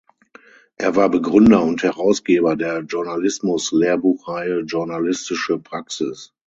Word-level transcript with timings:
Er 0.77 0.95
war 0.95 1.09
Begründer 1.09 1.61
und 1.61 1.83
Herausgeber 1.83 2.55
der 2.55 2.79
Journalismus-Lehrbuchreihe 2.79 4.61
Journalistische 4.61 5.59
Praxis. 5.59 6.33